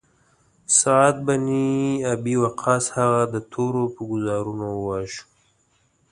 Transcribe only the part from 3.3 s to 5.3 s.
د تورو په ګوزارونو وواژه.